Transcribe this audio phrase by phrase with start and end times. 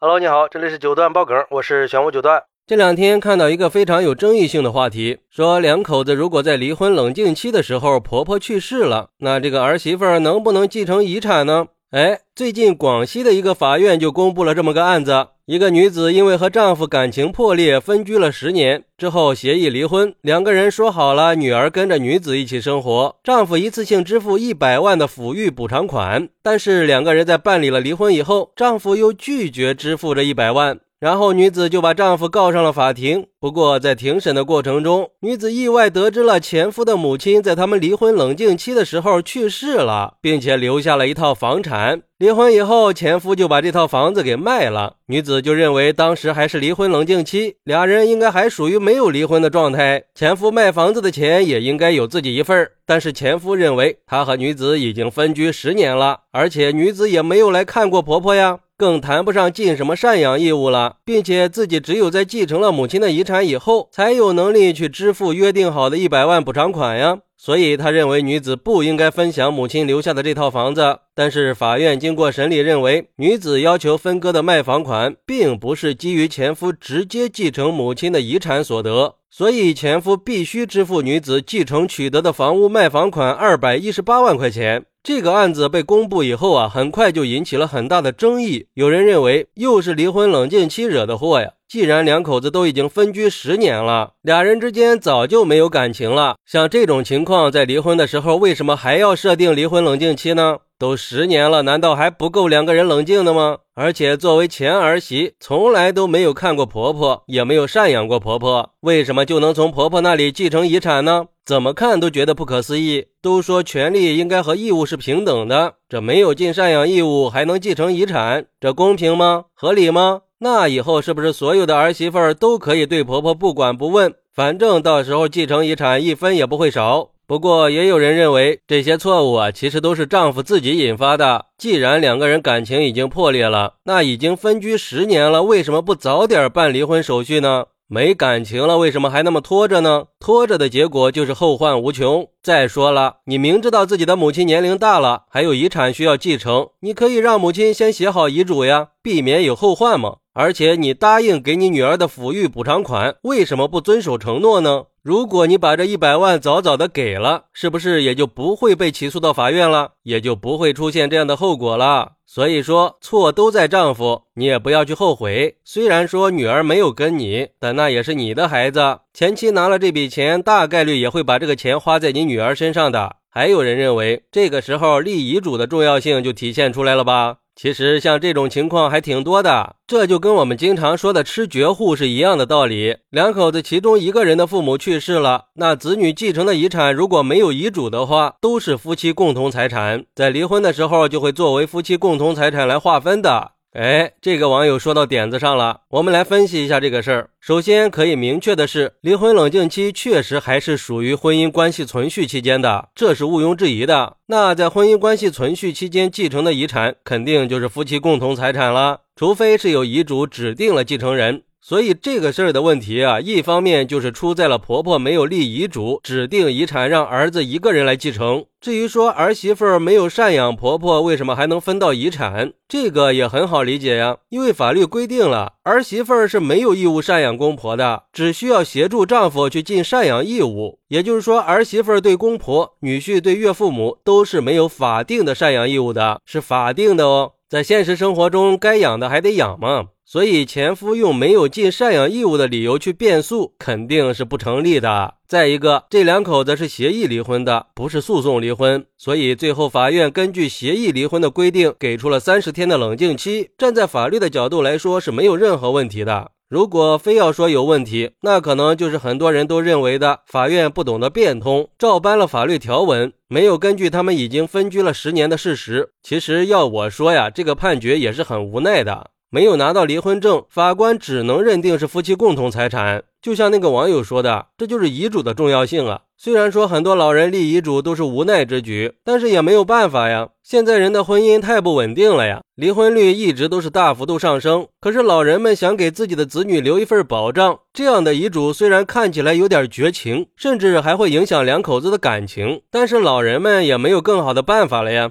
[0.00, 2.44] Hello，你好，这里是九段爆梗，我是玄武九段。
[2.68, 11.66] 这两天看到一个非常有争议性的话题，说两口子如果在离婚冷静期的时候，婆婆去世了，那这个儿媳妇儿能不能继承遗产呢？
[11.90, 26.28] 哎，最近广西的一个法院就公布了这么个案子：一个女子因为和丈夫感情破裂，分居了十年之后协议离婚，两个人说好了，女儿跟着女子一起生活，丈夫一次性支付一百万的抚育补偿款。
[26.42, 30.80] 但是两个人在办理了离婚以后，丈夫又拒绝支付这一百万。
[31.00, 33.26] 然后女子就把丈夫告上了法庭。
[33.40, 42.02] 不过在庭审的过程中，女子意外得知了前夫的母亲在他们离婚冷静期的时候去世了，并且留下了一套房产。
[42.18, 44.96] 离婚以后，前夫就把这套房子给卖了。
[45.06, 58.58] 女子就认为当时还是离婚冷静期，俩人应该还属于没有离婚的状态，前夫卖房子的钱也应该有自己一份但是前夫认为他和女子已经分居十年了，而且女子也没有来看过婆婆呀。
[58.78, 67.18] 更谈不上尽什么赡养义务了，并且自己只有在继承了母亲的遗产以后，才有能力去支付约定好的一百万补偿款呀。
[67.36, 70.98] 所以他认为女子不应该分享母亲留下的这套房子。
[71.12, 84.84] 但是法院经过审理认为，女子要求分割的卖房款，并不是基于前夫直接继承母亲的遗产所得，所以前夫必须支付女子继承取得的房屋卖房款二百一十八万块钱。
[85.08, 88.66] 这个案子被公布以后啊，很快就引起了很大的争议。
[88.74, 91.52] 有人认为又是离婚冷静期惹的祸呀。
[91.66, 96.36] 既然两口子都已经分居十年了，俩人之间早就没有感情了。
[96.44, 100.58] 像这种情况，在离婚的时候，为什么还要设定离婚冷静期呢？
[100.78, 103.58] 都十年了，难道还不够两个人冷静的吗？
[103.74, 111.26] 而且作为前儿媳，从来都没有看过婆婆，也没有赡养过婆婆，为什么就能从婆婆那里继承遗产呢？
[111.48, 113.06] 怎么看都觉得不可思议。
[113.22, 119.46] 都说权利应该和义务是平等的，这没有尽赡养义务还能继承遗产，这公平吗？
[119.54, 120.20] 合理吗？
[120.40, 127.12] 那以后是不是所有的儿媳妇儿都可以对婆婆不管不问，反正到时候继承遗产一分也不会少？
[127.26, 131.46] 不过，也有人认为这些错误啊，其实都是丈夫自己引发的。
[131.56, 137.64] 既然两个人感情已经破裂了，那已经分居十年了，为什么不早点办离婚手续呢？
[137.90, 140.08] 没感情了，为什么还那么拖着呢？
[140.20, 142.28] 拖着的结果就是后患无穷。
[142.42, 150.16] 再说了，你明知道自己的母亲年龄大了，还有遗产需要继承，你可以让母亲先写好遗嘱呀，避免有后患嘛。
[150.38, 154.84] 而且你答应给你女儿的抚育补偿款，为什么不遵守承诺呢？
[155.02, 162.12] 如果你把这一百万早早的给了，是不是也就不会被起诉到法院了，也就不会出现这样的后果了？
[162.24, 165.56] 所以说，错都在丈夫，你也不要去后悔。
[165.64, 169.00] 虽然说女儿没有跟你，但那也是你的孩子。
[169.12, 173.16] 前妻拿了这笔钱，大概率也会把这个钱花在你女儿身上的。
[173.28, 177.38] 还有人认为，这个时候立遗嘱的重要性就体现出来了吧？
[177.60, 182.98] 其实像这种情况还挺多的，这就跟我们经常说的吃绝户是一样的道理。
[183.10, 193.50] 两口子其中一个人的父母去世了，那子女继承的遗产如果没有遗嘱的话，都是夫妻共同财产，在离婚的时候就会作为夫妻共同财产来划分的。
[193.78, 197.30] 哎，这个网友说到点子上了，我们来分析一下这个事儿。
[197.38, 204.16] 首先可以明确的是，离婚冷静期确实还是属于婚姻关系存续期间的，这是毋庸置疑的。
[204.26, 211.44] 那在婚姻关系存续期间继承的遗产，肯定就是夫妻共同财产了，除非是有遗嘱指定了继承人。
[211.60, 218.44] 所以这个事儿的问题啊，一方面就是出在了婆婆没有立遗嘱指定遗产让儿子一个人来继承。
[218.60, 222.52] 至于说儿媳妇儿没有赡养婆婆，为什么还能分到遗产？
[222.68, 230.78] 这个也很好理解呀，因为法律规定了儿媳妇儿是没有义务赡养公婆的，只需要协助丈夫去尽赡养义务。
[230.88, 237.32] 也就是说，儿媳妇儿对公婆、女婿对岳父母都是没有法定的赡养义务的，是法定的哦。
[237.48, 239.86] 在现实生活中，该养的还得养嘛。
[240.10, 245.16] 所以前夫用没有尽赡养义务的理由去变诉，肯定是不成立的。
[245.26, 253.50] 再一个，这两口子是协议离婚的，不是诉讼离婚，所以最后法院根据协议离婚的规定，给出了三十天的冷静期。
[253.58, 256.30] 站在法律的角度来说，是没有任何问题的。
[256.48, 265.90] 如果非要说有问题，那可能就是很多人都认为的，法院不懂得变通，照搬了法律条文，没有根据他们已经分居了十年的事实。
[266.02, 269.10] 其实要我说呀，这个判决也是很无奈的。
[269.30, 273.04] 没有拿到离婚证，法官只能认定是夫妻共同财产。
[273.20, 276.02] 就像那个网友说的，这就是遗嘱的重要性啊。
[276.16, 280.28] 虽然说很多老人立遗嘱都是无奈之举，但是也没有办法呀。
[280.42, 284.66] 现在人的婚姻太不稳定了呀，离婚率一直都是大幅度上升。
[284.80, 295.10] 可是老人们想给自己的子女留一份保障，这样的遗嘱虽然看起来有点绝情，甚至还会影响两口子的感情，但是老人们也没有更好的办法了呀。